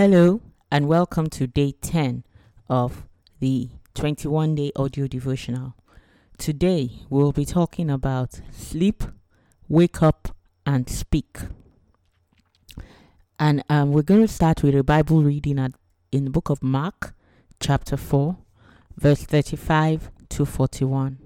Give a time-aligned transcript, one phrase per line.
[0.00, 0.40] Hello,
[0.70, 2.22] and welcome to day 10
[2.68, 3.04] of
[3.40, 5.74] the 21 day audio devotional.
[6.38, 9.02] Today, we'll be talking about sleep,
[9.68, 10.28] wake up,
[10.64, 11.38] and speak.
[13.40, 15.72] And um, we're going to start with a Bible reading at,
[16.12, 17.12] in the book of Mark,
[17.58, 18.36] chapter 4,
[18.96, 21.18] verse 35 to 41.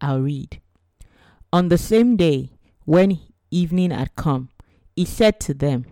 [0.00, 0.60] I'll read.
[1.52, 2.50] On the same day,
[2.84, 3.20] when
[3.52, 4.48] evening had come,
[4.96, 5.86] he said to them,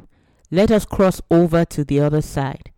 [0.51, 2.71] Let us cross over to the other side.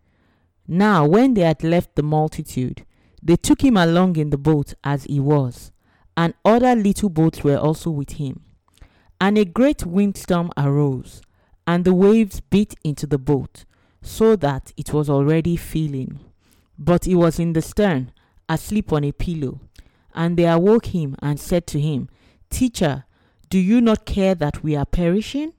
[0.67, 2.85] Now, when they had left the multitude,
[3.23, 5.71] they took him along in the boat as he was,
[6.17, 8.41] and other little boats were also with him.
[9.19, 11.21] And a great windstorm arose,
[11.67, 13.65] and the waves beat into the boat,
[14.01, 16.19] so that it was already filling.
[16.77, 18.11] But he was in the stern,
[18.49, 19.59] asleep on a pillow.
[20.13, 22.09] And they awoke him and said to him,
[22.49, 23.05] Teacher,
[23.49, 25.53] do you not care that we are perishing?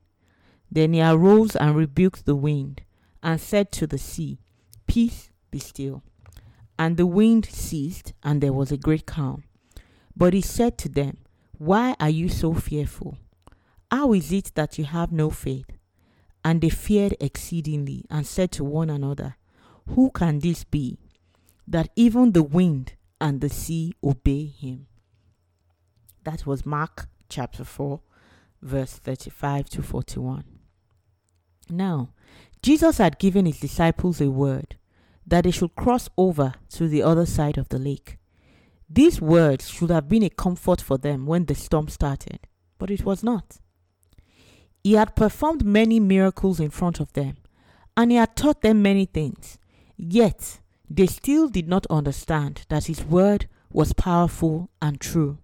[0.73, 2.81] Then he arose and rebuked the wind,
[3.23, 4.39] and said to the sea,
[4.87, 6.03] Peace, be still.
[6.79, 9.45] And the wind ceased, and there was a great calm.
[10.17, 11.19] But he said to them,
[11.59, 13.19] Why are you so fearful?
[13.91, 15.67] How is it that you have no faith?
[16.43, 19.37] And they feared exceedingly, and said to one another,
[19.91, 20.99] Who can this be,
[21.69, 24.87] that even the wind and the sea obey him?
[26.25, 28.01] That was Mark chapter 4,
[28.63, 30.45] verse 35 to 41.
[31.69, 32.11] Now,
[32.63, 34.77] Jesus had given his disciples a word
[35.27, 38.19] that they should cross over to the other side of the lake.
[38.89, 42.41] These words should have been a comfort for them when the storm started,
[42.79, 43.59] but it was not.
[44.85, 47.37] He had performed many miracles in front of them,
[47.97, 49.59] and he had taught them many things.
[49.97, 55.39] Yet, they still did not understand that his word was powerful and true.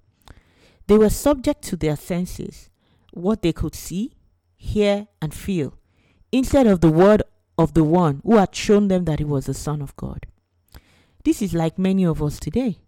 [0.87, 2.71] They were subject to their senses,
[3.13, 4.13] what they could see,
[4.57, 5.79] hear, and feel,
[6.33, 7.23] instead of the word
[7.57, 10.27] of the one who had shown them that he was the Son of God.
[11.25, 12.79] This is like many of us today.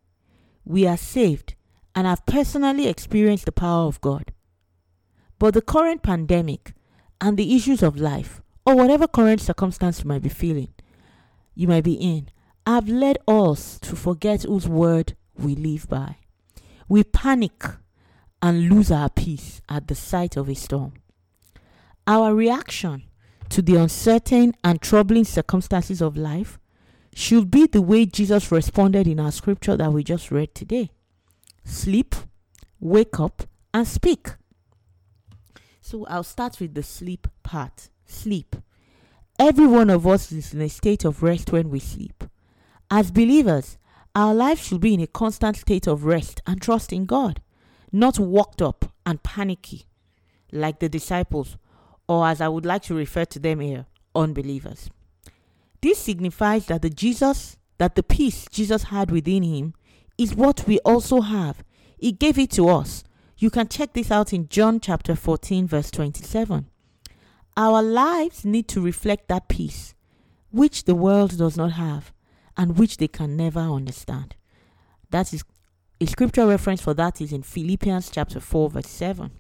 [0.65, 1.55] We are saved
[1.95, 4.33] and have personally experienced the power of God.
[5.39, 6.75] But the current pandemic
[7.21, 10.73] and the issues of life, or whatever current circumstance you might be feeling,
[11.55, 12.29] you might be in,
[12.67, 16.17] have led us to forget whose word we live by.
[16.89, 17.65] We panic
[18.43, 20.95] and lose our peace at the sight of a storm.
[22.07, 23.05] Our reaction
[23.51, 26.59] to the uncertain and troubling circumstances of life
[27.15, 30.91] should be the way Jesus responded in our scripture that we just read today
[31.65, 32.15] sleep,
[32.81, 33.43] wake up,
[33.75, 34.29] and speak.
[35.81, 37.91] So I'll start with the sleep part.
[38.07, 38.57] Sleep.
[39.39, 42.25] Every one of us is in a state of rest when we sleep.
[42.91, 43.79] As believers,
[44.15, 47.41] our life should be in a constant state of rest and trust in God,
[47.93, 49.87] not worked up and panicky
[50.53, 51.57] like the disciples,
[52.11, 54.91] or as I would like to refer to them here, unbelievers.
[55.81, 59.75] This signifies that the Jesus, that the peace Jesus had within him
[60.19, 61.63] is what we also have.
[62.01, 63.05] He gave it to us.
[63.39, 66.67] You can check this out in John chapter 14, verse 27.
[67.57, 69.95] Our lives need to reflect that peace,
[70.51, 72.13] which the world does not have
[72.57, 74.35] and which they can never understand.
[75.11, 75.45] That is
[76.01, 79.31] a scripture reference for that is in Philippians chapter 4, verse 7.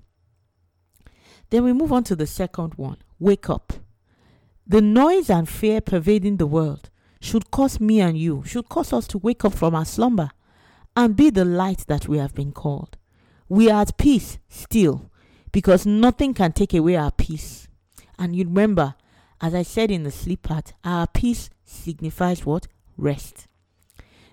[1.50, 3.74] Then we move on to the second one wake up.
[4.66, 6.90] The noise and fear pervading the world
[7.20, 10.30] should cause me and you, should cause us to wake up from our slumber
[10.96, 12.96] and be the light that we have been called.
[13.48, 15.10] We are at peace still
[15.52, 17.68] because nothing can take away our peace.
[18.18, 18.94] And you remember,
[19.40, 22.68] as I said in the sleep part, our peace signifies what?
[22.96, 23.48] Rest.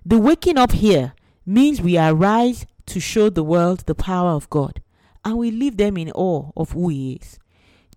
[0.05, 1.13] The waking up here
[1.45, 4.81] means we arise to show the world the power of God
[5.27, 7.37] and we leave them in awe of who He is.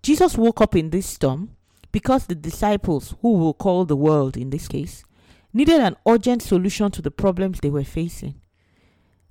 [0.03, 1.55] Jesus woke up in this storm
[1.93, 5.05] because the disciples, who will call the world in this case,
[5.53, 8.35] needed an urgent solution to the problems they were facing.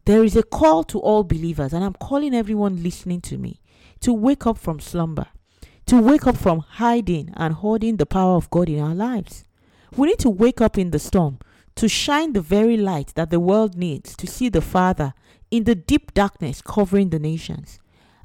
[0.06, 3.60] There is a call to all believers, and I'm calling everyone listening to me
[4.00, 5.27] to wake up from slumber,
[5.84, 9.45] to wake up from hiding and hoarding the power of God in our lives.
[9.95, 11.39] We need to wake up in the storm
[11.77, 15.13] to shine the very light that the world needs to see the Father
[15.51, 17.78] in the deep darkness covering the nations.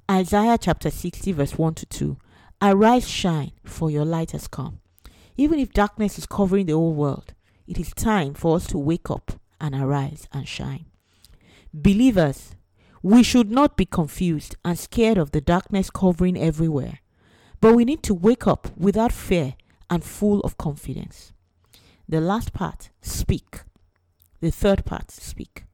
[0.09, 2.17] Isaiah chapter 60, verse 1 to 2.
[2.61, 4.79] Arise, shine, for your light has come.
[5.35, 7.33] Even if darkness is covering the whole world,
[7.67, 10.85] it is time for us to wake up and arise and shine.
[11.73, 12.55] Believers,
[13.01, 16.99] we should not be confused and scared of the darkness covering everywhere,
[17.59, 19.55] but we need to wake up without fear
[19.89, 21.33] and full of confidence.
[22.07, 23.61] The last part, speak.
[24.39, 25.65] The third part, speak.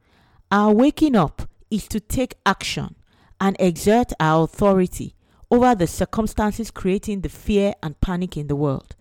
[0.49, 2.95] Our waking up is to take action
[3.41, 5.15] and exert our authority
[5.49, 8.95] over the circumstances creating the fear and panic in the world.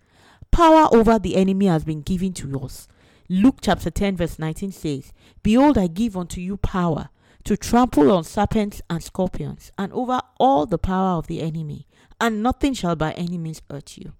[0.49, 2.87] Power over the enemy has been given to us.
[3.29, 7.09] Luke chapter 10, verse 19 says, Behold, I give unto you power
[7.43, 11.87] to trample on serpents and scorpions, and over all the power of the enemy,
[12.19, 14.13] and nothing shall by any means hurt you.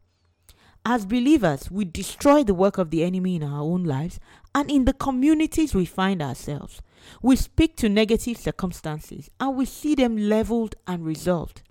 [0.84, 4.20] As believers, we destroy the work of the enemy in our own lives
[4.56, 6.82] and in the communities we find ourselves.
[7.22, 11.62] We speak to negative circumstances and we see them leveled and resolved.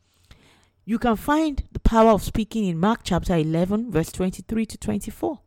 [0.85, 5.41] You can find the power of speaking in Mark chapter 11, verse 23 to 24.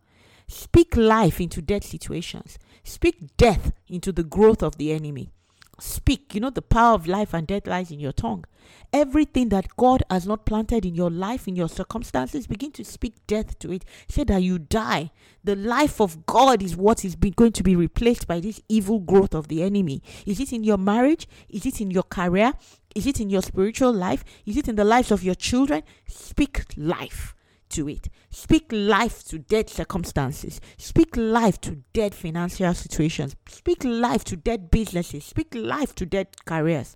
[0.48, 5.32] Speak life into dead situations, speak death into the growth of the enemy.
[5.80, 6.36] Speak.
[6.36, 8.46] You know, the power of life and death lies in your tongue.
[8.92, 13.16] Everything that God has not planted in your life, in your circumstances, begin to speak
[13.26, 13.84] death to it.
[14.08, 15.12] Say that you die.
[15.44, 19.34] The life of God is what is going to be replaced by this evil growth
[19.34, 20.04] of the enemy.
[20.26, 21.28] Is it in your marriage?
[21.50, 22.54] Is it in your career?
[22.96, 24.24] Is it in your spiritual life?
[24.46, 25.82] Is it in the lives of your children?
[26.08, 27.34] Speak life
[27.74, 28.10] to it.
[28.30, 30.60] Speak life to dead circumstances.
[30.78, 33.36] Speak life to dead financial situations.
[33.48, 35.26] Speak life to dead businesses.
[35.26, 36.96] Speak life to dead careers.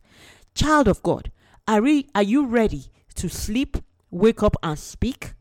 [0.55, 1.31] Child of God,
[1.67, 2.85] are, we, are you ready
[3.15, 3.77] to sleep,
[4.09, 5.33] wake up, and speak?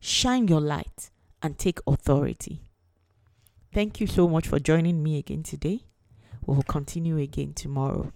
[0.00, 1.10] Shine your light
[1.42, 2.68] and take authority.
[3.72, 5.84] Thank you so much for joining me again today.
[6.46, 8.12] We will continue again tomorrow.